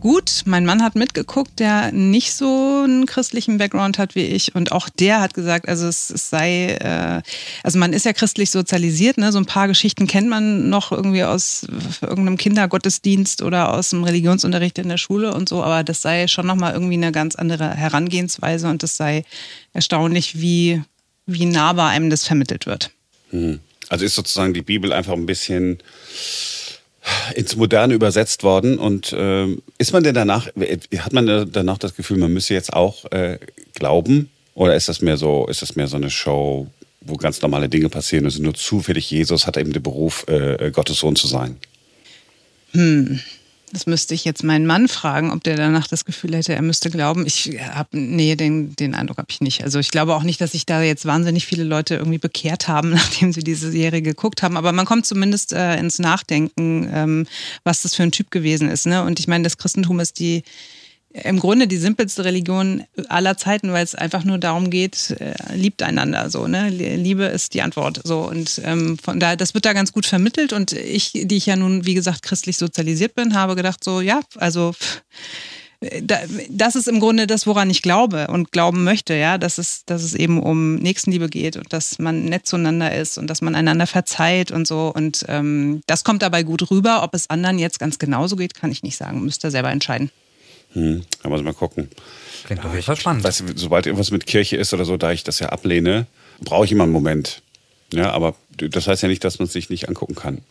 [0.00, 0.42] gut.
[0.44, 4.54] Mein Mann hat mitgeguckt, der nicht so einen christlichen Background hat wie ich.
[4.54, 7.22] Und auch der hat gesagt, also es, es sei, äh,
[7.62, 9.32] also man ist ja christlich sozialisiert, ne?
[9.32, 11.66] So ein paar Geschichten kennt man noch irgendwie aus
[12.02, 16.46] irgendeinem Kindergottesdienst oder aus dem Religionsunterricht in der Schule und so, aber das sei schon
[16.46, 19.24] nochmal irgendwie eine ganz andere Herangehensweise und es sei
[19.72, 20.82] erstaunlich, wie,
[21.26, 22.90] wie nahbar einem das vermittelt wird.
[23.30, 23.60] Hm.
[23.88, 25.78] Also ist sozusagen die Bibel einfach ein bisschen
[27.34, 28.78] ins Moderne übersetzt worden.
[28.78, 30.48] Und ähm, ist man denn danach,
[30.98, 33.38] hat man danach das Gefühl, man müsse jetzt auch äh,
[33.74, 34.30] glauben?
[34.54, 36.66] Oder ist das mehr so, ist das mehr so eine Show,
[37.00, 38.24] wo ganz normale Dinge passieren?
[38.24, 41.56] Also nur zufällig Jesus hat eben den Beruf, äh, Gottes Sohn zu sein.
[42.72, 43.20] Hm.
[43.72, 46.90] Das müsste ich jetzt meinen Mann fragen, ob der danach das Gefühl hätte, er müsste
[46.90, 47.26] glauben.
[47.26, 49.64] Ich habe, nee, den, den Eindruck habe ich nicht.
[49.64, 52.90] Also ich glaube auch nicht, dass sich da jetzt wahnsinnig viele Leute irgendwie bekehrt haben,
[52.94, 54.56] nachdem sie diese Serie geguckt haben.
[54.56, 57.26] Aber man kommt zumindest äh, ins Nachdenken, ähm,
[57.64, 58.86] was das für ein Typ gewesen ist.
[58.86, 59.02] Ne?
[59.02, 60.42] Und ich meine, das Christentum ist die
[61.10, 65.82] im Grunde die simpelste Religion aller Zeiten, weil es einfach nur darum geht, äh, liebt
[65.82, 66.68] einander so, ne?
[66.68, 70.52] Liebe ist die Antwort so und ähm, von daher, das wird da ganz gut vermittelt
[70.52, 74.20] und ich, die ich ja nun wie gesagt christlich sozialisiert bin, habe gedacht so, ja,
[74.36, 74.74] also
[76.50, 80.02] das ist im Grunde das, woran ich glaube und glauben möchte, ja, dass es, dass
[80.02, 83.86] es eben um Nächstenliebe geht und dass man nett zueinander ist und dass man einander
[83.86, 84.92] verzeiht und so.
[84.92, 87.04] Und ähm, das kommt dabei gut rüber.
[87.04, 89.24] Ob es anderen jetzt ganz genauso geht, kann ich nicht sagen.
[89.24, 90.10] Müsst ihr selber entscheiden.
[90.74, 91.88] Hm, da muss ich mal gucken.
[92.44, 93.24] Klingt auf jeden Fall spannend.
[93.24, 96.06] Weißt du, sobald irgendwas mit Kirche ist oder so, da ich das ja ablehne,
[96.40, 97.42] brauche ich immer einen Moment.
[97.92, 100.42] Ja, aber das heißt ja nicht, dass man es sich nicht angucken kann.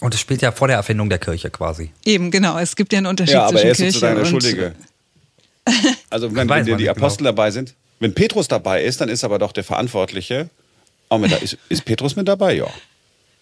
[0.00, 1.90] Und es spielt ja vor der Erfindung der Kirche quasi.
[2.04, 2.58] Eben, genau.
[2.58, 4.74] Es gibt ja einen Unterschied Ja, aber zwischen er ist Kirche sozusagen der und Schuldige.
[6.10, 9.40] Also wenn, wenn man die Apostel dabei sind, wenn Petrus dabei ist, dann ist aber
[9.40, 10.48] doch der Verantwortliche.
[11.08, 12.54] Auch mit ist, ist Petrus mit dabei?
[12.54, 12.68] Ja.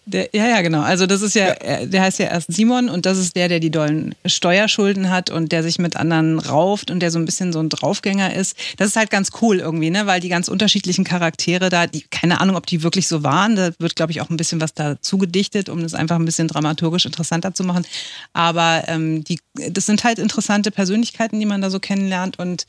[0.07, 0.81] Der, ja, ja, genau.
[0.81, 3.59] Also das ist ja, äh, der heißt ja erst Simon und das ist der, der
[3.59, 7.51] die dollen Steuerschulden hat und der sich mit anderen rauft und der so ein bisschen
[7.51, 8.55] so ein Draufgänger ist.
[8.77, 10.05] Das ist halt ganz cool irgendwie, ne?
[10.05, 13.55] Weil die ganz unterschiedlichen Charaktere da, die, keine Ahnung, ob die wirklich so waren.
[13.55, 16.47] Da wird, glaube ich, auch ein bisschen was dazu gedichtet, um das einfach ein bisschen
[16.47, 17.87] dramaturgisch interessanter zu machen.
[18.33, 22.37] Aber ähm, die, das sind halt interessante Persönlichkeiten, die man da so kennenlernt.
[22.37, 22.67] Und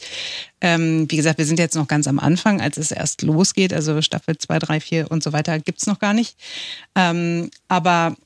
[0.62, 3.74] ähm, wie gesagt, wir sind jetzt noch ganz am Anfang, als es erst losgeht.
[3.74, 6.36] Also Staffel 2, 3, 4 und so weiter gibt's noch gar nicht.
[6.94, 7.25] Ähm,
[7.68, 8.16] aber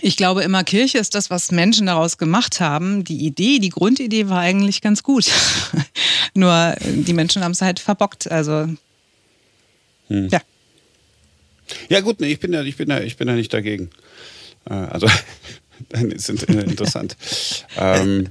[0.00, 3.02] ich glaube immer, Kirche ist das, was Menschen daraus gemacht haben.
[3.04, 5.26] Die Idee, die Grundidee war eigentlich ganz gut.
[6.34, 8.30] Nur äh, die Menschen haben es halt verbockt.
[8.30, 8.68] Also
[10.08, 10.28] Hm.
[10.30, 10.40] ja.
[11.88, 13.90] Ja gut, nee, ich bin ja, ich bin ja, ich bin ja nicht dagegen.
[14.68, 15.06] Äh, Also
[15.88, 17.16] dann ist int- interessant.
[17.76, 18.28] ähm,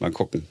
[0.00, 0.46] mal gucken.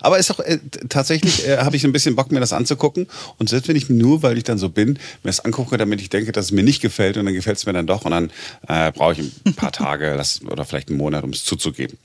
[0.00, 3.06] Aber ist auch äh, tatsächlich äh, habe ich ein bisschen Bock mir das anzugucken
[3.38, 6.10] und selbst wenn ich nur, weil ich dann so bin, mir das angucke, damit ich
[6.10, 8.30] denke, dass es mir nicht gefällt und dann gefällt es mir dann doch und dann
[8.68, 10.20] äh, brauche ich ein paar Tage
[10.50, 11.98] oder vielleicht einen Monat, um es zuzugeben.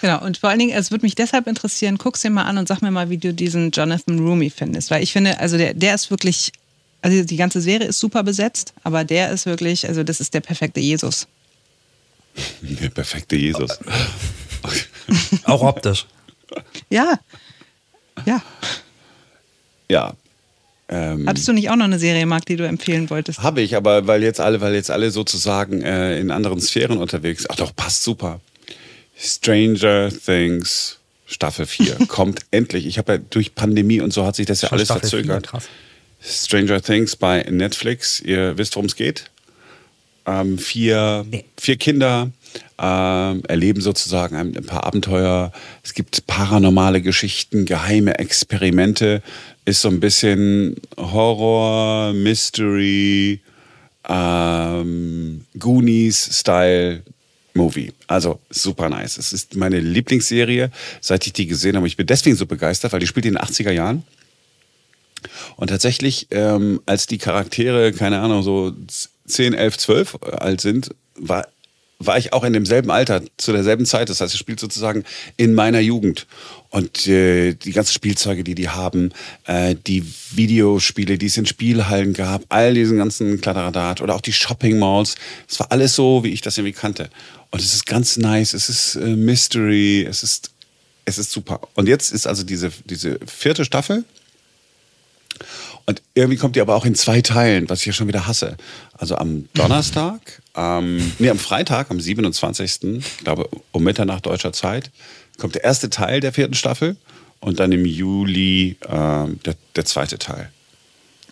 [0.00, 2.66] Genau, und vor allen Dingen, es würde mich deshalb interessieren, guck's dir mal an und
[2.68, 4.90] sag mir mal, wie du diesen Jonathan Rumi findest.
[4.90, 6.52] Weil ich finde, also der, der ist wirklich,
[7.02, 10.40] also die ganze Serie ist super besetzt, aber der ist wirklich, also das ist der
[10.40, 11.26] perfekte Jesus.
[12.62, 13.80] Der perfekte Jesus.
[15.44, 16.06] Auch optisch.
[16.88, 17.18] Ja.
[18.26, 18.42] Ja.
[19.90, 20.14] Ja.
[20.88, 23.40] Ähm, Hattest du nicht auch noch eine Serie, Marc, die du empfehlen wolltest?
[23.42, 27.42] Habe ich, aber weil jetzt alle, weil jetzt alle sozusagen äh, in anderen Sphären unterwegs
[27.42, 27.50] sind.
[27.52, 28.40] Ach doch, passt super.
[29.16, 32.86] Stranger Things Staffel 4 kommt endlich.
[32.86, 35.46] Ich habe ja durch Pandemie und so hat sich das ja Schon alles Staffel verzögert.
[35.46, 35.68] krass.
[36.20, 38.20] Stranger Things bei Netflix.
[38.20, 39.30] Ihr wisst, worum es geht.
[40.26, 41.24] Ähm, vier,
[41.58, 42.30] vier Kinder
[42.78, 45.52] ähm, erleben sozusagen ein, ein paar Abenteuer.
[45.82, 49.22] Es gibt paranormale Geschichten, geheime Experimente.
[49.64, 53.40] Ist so ein bisschen Horror, Mystery,
[54.08, 57.02] ähm, Goonies-Style.
[57.52, 57.92] Movie.
[58.06, 59.18] Also super nice.
[59.18, 61.86] Es ist meine Lieblingsserie, seit ich die gesehen habe.
[61.88, 64.04] Ich bin deswegen so begeistert, weil die spielt in den 80er Jahren.
[65.56, 68.72] Und tatsächlich, ähm, als die Charaktere, keine Ahnung, so
[69.26, 71.46] 10, 11, 12 alt sind, war,
[72.00, 74.08] war ich auch in demselben Alter, zu derselben Zeit.
[74.08, 75.04] Das heißt, es spielt sozusagen
[75.36, 76.26] in meiner Jugend.
[76.70, 79.12] Und äh, die ganzen Spielzeuge, die die haben,
[79.46, 84.32] äh, die Videospiele, die es in Spielhallen gab, all diesen ganzen Kladderadat oder auch die
[84.32, 87.10] Shopping Malls, es war alles so, wie ich das irgendwie kannte.
[87.50, 90.52] Und es ist ganz nice, es ist äh, Mystery, es ist,
[91.04, 91.60] es ist super.
[91.74, 94.04] Und jetzt ist also diese, diese vierte Staffel.
[95.86, 98.56] Und irgendwie kommt die aber auch in zwei Teilen, was ich ja schon wieder hasse.
[98.92, 104.90] Also am Donnerstag, ähm, nee, am Freitag, am 27., ich glaube um Mitternacht deutscher Zeit,
[105.38, 106.96] kommt der erste Teil der vierten Staffel
[107.40, 110.50] und dann im Juli ähm, der, der zweite Teil.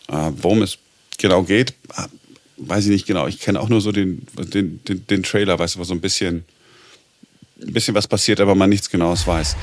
[0.08, 0.78] Äh, worum es
[1.18, 2.06] genau geht, ah,
[2.56, 3.26] weiß ich nicht genau.
[3.26, 6.00] Ich kenne auch nur so den, den, den, den Trailer, weißt du, wo so ein
[6.00, 6.44] bisschen,
[7.62, 9.56] ein bisschen was passiert, aber man nichts Genaues weiß.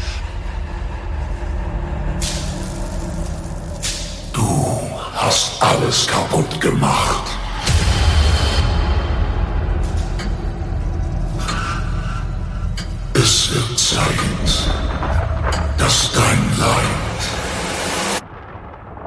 [5.26, 7.24] Hast alles kaputt gemacht.
[13.16, 14.04] Es wird Zeit,
[15.80, 17.22] dass dein Leid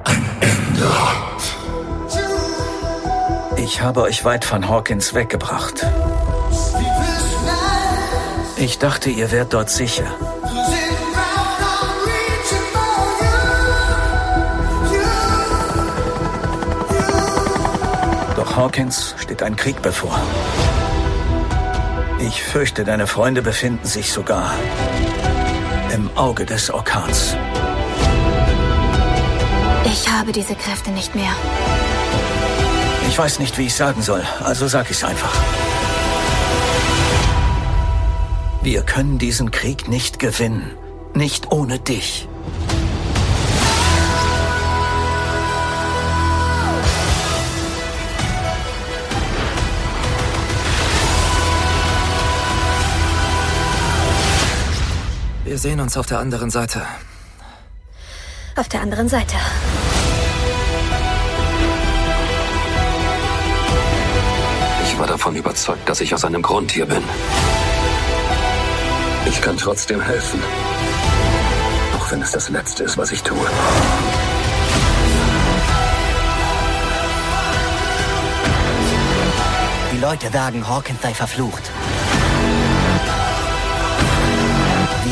[0.05, 1.43] ein Ende hat.
[3.57, 5.87] Ich habe euch weit von Hawkins weggebracht.
[8.57, 10.07] Ich dachte, ihr wärt dort sicher.
[18.59, 20.21] Hawkins steht ein Krieg bevor.
[22.19, 24.53] Ich fürchte, deine Freunde befinden sich sogar
[25.95, 27.37] im Auge des Orkans.
[29.85, 31.31] Ich habe diese Kräfte nicht mehr.
[33.09, 35.41] Ich weiß nicht, wie ich sagen soll, also sag ich's einfach.
[38.61, 40.73] Wir können diesen Krieg nicht gewinnen.
[41.15, 42.29] Nicht ohne dich.
[55.59, 56.87] Wir sehen uns auf der anderen Seite.
[58.55, 59.35] Auf der anderen Seite.
[64.85, 67.03] Ich war davon überzeugt, dass ich aus einem Grund hier bin.
[69.27, 70.41] Ich kann trotzdem helfen.
[71.99, 73.51] auch wenn es das Letzte ist, was ich tue.
[79.93, 81.69] Die Leute sagen, Hawkins sei verflucht.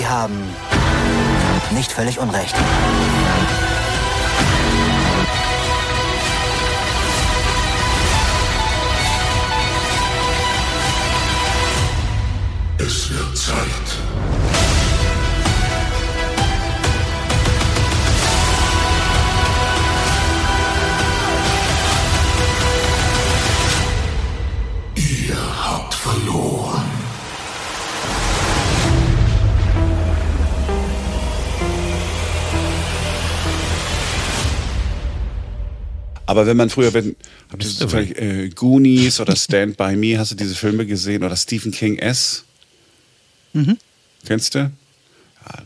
[0.08, 0.54] Haben
[1.72, 2.54] nicht völlig Unrecht.
[36.36, 37.16] Aber wenn man früher, wenn,
[37.50, 41.24] habt ihr zufällig äh, Goonies oder Stand By Me, hast du diese Filme gesehen?
[41.24, 42.44] Oder Stephen King S?
[43.54, 43.78] Mhm.
[44.26, 44.70] Kennst du?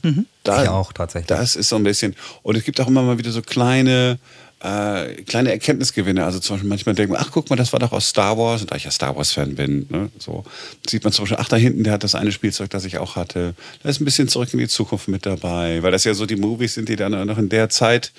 [0.03, 0.27] Mhm.
[0.45, 1.27] Da, Ich auch, tatsächlich.
[1.27, 2.15] Das ist so ein bisschen.
[2.45, 4.21] Und es gibt auch immer mal wieder so kleine,
[4.61, 6.25] äh, kleine Erkenntnisgewinne.
[6.25, 8.61] Also zum Beispiel manchmal denkt man, ach guck mal, das war doch aus Star Wars.
[8.61, 10.45] Und da ich ja Star Wars-Fan bin, ne, so
[10.89, 13.17] sieht man zum Beispiel, ach da hinten, der hat das eine Spielzeug, das ich auch
[13.17, 13.55] hatte.
[13.83, 15.83] Da ist ein bisschen zurück in die Zukunft mit dabei.
[15.83, 18.13] Weil das ja so die Movies sind, die dann noch in der Zeit,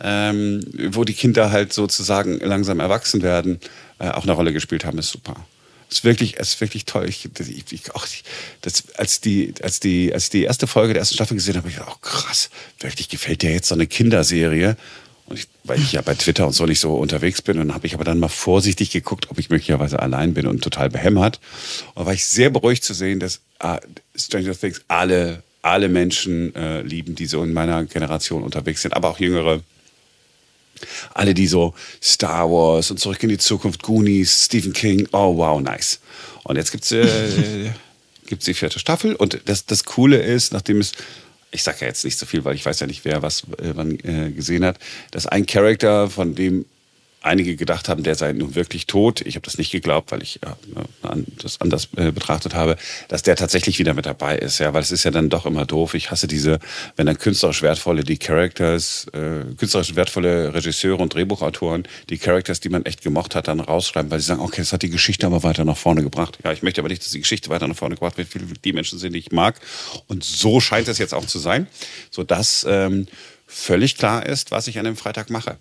[0.00, 3.60] ähm, wo die Kinder halt sozusagen langsam erwachsen werden,
[3.98, 5.36] äh, auch eine Rolle gespielt haben, ist super.
[5.88, 7.08] Ist wirklich, ist wirklich toll.
[7.08, 8.06] Ich, ich, ich, auch,
[8.62, 11.68] das, als, die, als, die, als ich die erste Folge der ersten Staffel gesehen habe,
[11.68, 14.76] ich gedacht, oh krass, wirklich gefällt dir jetzt so eine Kinderserie.
[15.26, 17.86] Und ich, weil ich ja bei Twitter und so nicht so unterwegs bin, und habe
[17.86, 21.40] ich aber dann mal vorsichtig geguckt, ob ich möglicherweise allein bin und total behämmert.
[21.94, 23.78] Und war ich sehr beruhigt zu sehen, dass ah,
[24.16, 29.08] Stranger Things alle, alle Menschen äh, lieben, die so in meiner Generation unterwegs sind, aber
[29.08, 29.62] auch jüngere
[31.14, 35.60] alle, die so Star Wars und Zurück in die Zukunft, Goonies, Stephen King, oh wow,
[35.60, 36.00] nice.
[36.44, 37.70] Und jetzt gibt's äh,
[38.26, 40.92] gibt's die vierte Staffel und das, das Coole ist, nachdem es,
[41.50, 43.72] ich sage ja jetzt nicht so viel, weil ich weiß ja nicht, wer was äh,
[43.74, 44.78] wann äh, gesehen hat,
[45.10, 46.66] dass ein Charakter, von dem
[47.26, 49.20] einige gedacht haben, der sei nun wirklich tot.
[49.22, 50.40] Ich habe das nicht geglaubt, weil ich
[51.02, 52.76] an- das anders äh, betrachtet habe,
[53.08, 54.58] dass der tatsächlich wieder mit dabei ist.
[54.58, 55.94] Ja, weil es ist ja dann doch immer doof.
[55.94, 56.58] Ich hasse diese,
[56.96, 62.68] wenn dann künstlerisch wertvolle, die Characters, äh, künstlerisch wertvolle Regisseure und Drehbuchautoren, die Characters, die
[62.68, 65.42] man echt gemocht hat, dann rausschreiben, weil sie sagen, okay, das hat die Geschichte aber
[65.42, 66.38] weiter nach vorne gebracht.
[66.44, 68.72] Ja, ich möchte aber nicht, dass die Geschichte weiter nach vorne gebracht wird, wie die
[68.72, 69.60] Menschen sind, die ich mag.
[70.06, 71.66] Und so scheint es jetzt auch zu sein,
[72.10, 73.06] sodass ähm,
[73.46, 75.56] völlig klar ist, was ich an dem Freitag mache.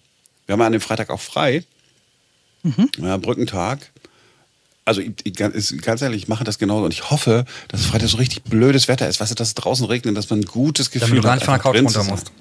[0.45, 1.63] Wir haben an dem Freitag auch frei.
[2.97, 3.91] Ja, Brückentag.
[4.85, 8.17] Also ich, ich, ganz ehrlich, ich mache das genauso und ich hoffe, dass Freitag so
[8.17, 11.09] richtig blödes Wetter ist, weißt du, dass es draußen regnet, dass man ein gutes Gefühl
[11.09, 12.31] Damit du gar hat, nicht von der einfach Couch runter musst.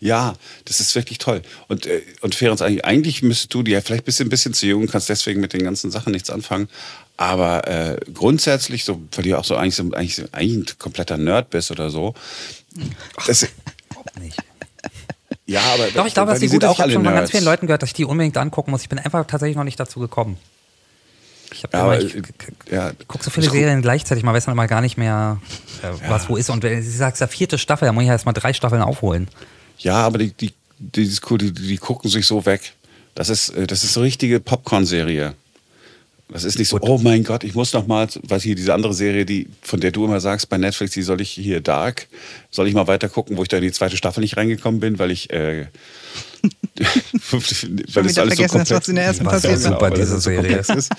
[0.00, 1.42] Ja, das ist wirklich toll.
[1.68, 4.52] Und, äh, und Ferenc, eigentlich, eigentlich müsstest du, die ja vielleicht bist du ein bisschen
[4.52, 6.68] zu jung, kannst deswegen mit den ganzen Sachen nichts anfangen.
[7.16, 11.16] Aber äh, grundsätzlich, so, weil du ja auch so eigentlich, so eigentlich, eigentlich ein kompletter
[11.16, 12.14] Nerd bist oder so.
[13.26, 13.46] Das,
[15.46, 16.68] Ja, aber Doch, ich glaube, die sind gut ist.
[16.70, 17.30] auch Ich habe schon von ganz Nerds.
[17.32, 18.82] vielen Leuten gehört, dass ich die unbedingt angucken muss.
[18.82, 20.38] Ich bin einfach tatsächlich noch nicht dazu gekommen.
[21.52, 22.14] Ich, Ja, immer, ich,
[22.70, 25.38] ja, gucke so viele guck- Serien gleichzeitig, man weiß dann immer gar nicht mehr,
[25.82, 26.50] äh, was wo ist.
[26.50, 29.28] Und wenn du sagst, der vierte Staffel, da muss ich erst mal drei Staffeln aufholen.
[29.78, 32.72] Ja, aber die, die, die, ist die, die gucken sich so weg.
[33.14, 35.34] Das ist, äh, das ist so richtige Popcorn-Serie.
[36.28, 38.94] Das ist nicht so, oh mein Gott, ich muss noch mal, was hier diese andere
[38.94, 42.08] Serie, die, von der du immer sagst bei Netflix, die soll ich hier Dark,
[42.50, 44.98] soll ich mal weiter gucken, wo ich da in die zweite Staffel nicht reingekommen bin,
[44.98, 45.66] weil ich, äh,
[47.30, 49.80] weil das alles so vergessen hast, was komplex in der ersten Ja, passiert genau, ist.
[49.82, 50.38] weil das diese so Serie.
[50.40, 50.92] komplex ist.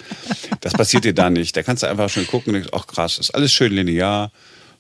[0.62, 1.58] Das passiert dir da nicht.
[1.58, 4.32] Da kannst du einfach schön gucken und denkst, ach krass, ist alles schön linear.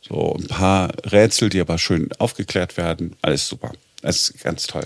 [0.08, 3.16] So ein paar Rätsel, die aber schön aufgeklärt werden.
[3.22, 3.72] Alles super.
[4.02, 4.86] Das ist ganz toll.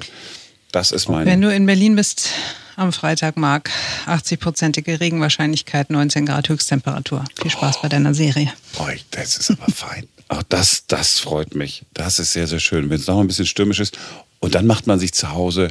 [0.72, 1.26] Das ist mein.
[1.26, 2.30] Wenn du in Berlin bist
[2.76, 3.70] am Freitag, Marc,
[4.06, 7.26] 80-prozentige Regenwahrscheinlichkeit, 19 Grad Höchsttemperatur.
[7.42, 8.54] Viel Spaß bei deiner Serie.
[8.78, 10.08] Boah, das ist aber fein.
[10.30, 11.86] Auch das, das freut mich.
[11.94, 12.90] Das ist sehr, sehr schön.
[12.90, 13.98] Wenn es noch mal ein bisschen stürmisch ist.
[14.40, 15.70] Und dann macht man sich zu Hause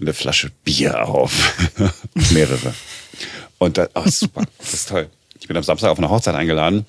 [0.00, 1.54] eine Flasche Bier auf.
[2.30, 2.72] Mehrere.
[3.58, 4.44] Und das, oh, ist super.
[4.58, 5.10] Das ist toll.
[5.40, 6.86] Ich bin am Samstag auf eine Hochzeit eingeladen.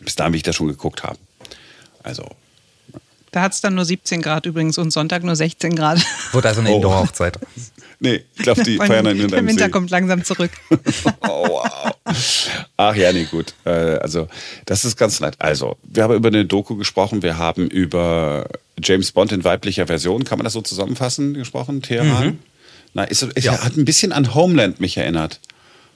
[0.00, 1.18] Bis dahin will ich das schon geguckt haben.
[2.02, 2.28] Also,
[3.32, 5.98] Da hat es dann nur 17 Grad übrigens und Sonntag nur 16 Grad.
[6.32, 6.76] Wird also eine Oh.
[6.76, 7.38] Indoor-Hochzeit.
[7.98, 9.70] nee, ich glaube, die feiern dann in Der Winter See.
[9.70, 10.50] kommt langsam zurück.
[11.26, 11.92] Oh, wow.
[12.76, 13.54] Ach ja, nee, gut.
[13.64, 14.28] Äh, also,
[14.66, 15.34] das ist ganz nett.
[15.38, 17.22] Also, wir haben über eine Doku gesprochen.
[17.22, 18.46] Wir haben über
[18.82, 21.80] James Bond in weiblicher Version, kann man das so zusammenfassen, gesprochen?
[21.80, 22.26] Teheran?
[22.26, 22.38] Mhm.
[22.94, 25.40] Na, ist, ist, hat ein bisschen an Homeland mich erinnert.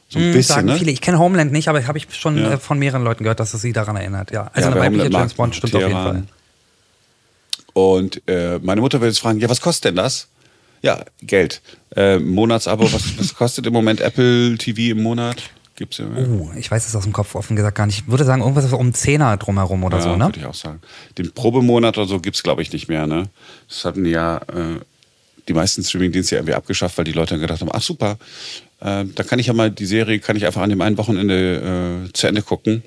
[0.08, 0.76] So ein Hm, bisschen, sagen ne?
[0.78, 0.92] viele.
[0.92, 2.52] Ich kenne Homeland nicht, aber habe ich schon Ja.
[2.52, 4.30] äh, von mehreren Leuten gehört, dass es sie daran erinnert.
[4.30, 6.14] Ja, also Ja, eine weibliche Homeland James Bond stimmt auf jeden Teheran.
[6.14, 6.36] Fall.
[7.76, 10.28] Und äh, meine Mutter will jetzt fragen, ja, was kostet denn das?
[10.80, 11.60] Ja, Geld.
[11.94, 15.42] Äh, Monatsabo, was, was kostet im Moment Apple TV im Monat?
[15.74, 16.06] Gibt's ja.
[16.06, 17.98] Oh, ich weiß es aus dem Kopf offen gesagt gar nicht.
[17.98, 20.24] Ich würde sagen, irgendwas um Zehner drumherum oder ja, so, ne?
[20.24, 20.80] würde ich auch sagen.
[21.18, 23.28] Den Probemonat oder so gibt's glaube ich, nicht mehr, ne?
[23.68, 24.80] Das hatten ja äh,
[25.46, 28.16] die meisten Streamingdienste ja irgendwie abgeschafft, weil die Leute dann gedacht haben, ach super,
[28.80, 32.06] äh, da kann ich ja mal die Serie, kann ich einfach an dem einen Wochenende
[32.08, 32.84] äh, zu Ende gucken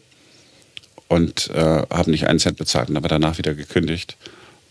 [1.10, 4.18] und äh, habe nicht einen Cent bezahlt und aber danach wieder gekündigt.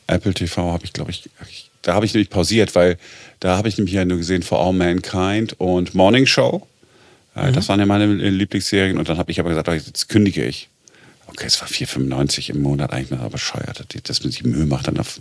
[0.09, 2.99] Apple TV habe ich, glaube ich, ich, da habe ich nämlich pausiert, weil
[3.41, 6.67] da habe ich nämlich ja nur gesehen For All Mankind und Morning Show.
[7.37, 7.55] Äh, Mhm.
[7.55, 10.69] Das waren ja meine Lieblingsserien und dann habe ich aber gesagt, oh, jetzt kündige ich.
[11.29, 13.85] Okay, es war 4,95 im Monat eigentlich mal bescheuert.
[14.05, 15.21] Das mit sich Mühe macht dann auf.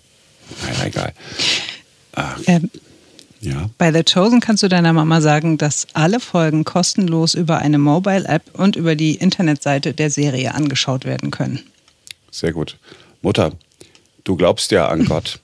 [0.64, 1.14] Naja, egal.
[2.14, 2.72] Ah, Ähm,
[3.42, 3.70] ja.
[3.78, 8.44] Bei The Chosen kannst du deiner Mama sagen, dass alle Folgen kostenlos über eine Mobile-App
[8.54, 11.60] und über die Internetseite der Serie angeschaut werden können.
[12.32, 12.78] Sehr gut.
[13.22, 13.52] Mutter,
[14.28, 15.40] du glaubst ja an Gott.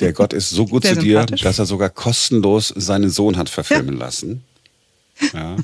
[0.00, 3.48] Der Gott ist so gut Sehr zu dir, dass er sogar kostenlos seinen Sohn hat
[3.48, 4.42] verfilmen lassen.
[5.32, 5.56] Ja.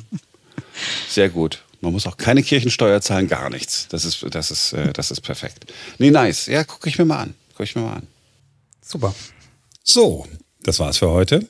[1.08, 1.62] Sehr gut.
[1.80, 3.88] Man muss auch keine Kirchensteuer zahlen, gar nichts.
[3.88, 5.72] Das ist, das ist, äh, das ist perfekt.
[5.98, 6.46] Nee, nice.
[6.46, 7.34] Ja, gucke ich mir mal an.
[7.56, 8.06] Guck ich mir mal an.
[8.82, 9.14] Super.
[9.82, 10.26] So,
[10.62, 11.48] das war's für heute.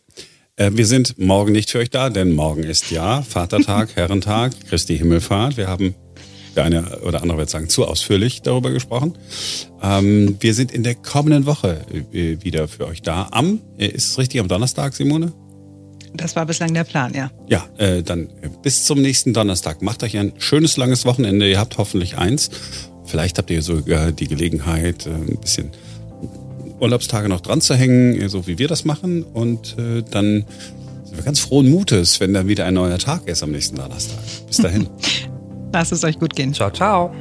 [0.56, 4.96] Äh, wir sind morgen nicht für euch da, denn morgen ist ja Vatertag, Herrentag, Christi
[4.96, 5.56] Himmelfahrt.
[5.56, 5.94] Wir haben,
[6.56, 9.16] der eine oder andere wird sagen, zu ausführlich darüber gesprochen.
[9.82, 11.80] Ähm, wir sind in der kommenden Woche
[12.12, 13.28] äh, wieder für euch da.
[13.30, 15.32] Am, äh, ist es richtig, am Donnerstag, Simone?
[16.14, 17.30] Das war bislang der Plan, ja.
[17.48, 19.80] Ja, äh, dann äh, bis zum nächsten Donnerstag.
[19.82, 21.48] Macht euch ein schönes, langes Wochenende.
[21.48, 22.50] Ihr habt hoffentlich eins.
[23.04, 25.70] Vielleicht habt ihr sogar die Gelegenheit, äh, ein bisschen
[26.80, 29.22] Urlaubstage noch dran zu hängen, so wie wir das machen.
[29.22, 30.44] Und äh, dann
[31.04, 34.18] sind wir ganz frohen Mutes, wenn dann wieder ein neuer Tag ist am nächsten Donnerstag.
[34.46, 34.88] Bis dahin.
[35.72, 36.52] Lasst es euch gut gehen.
[36.52, 37.12] Ciao, ciao.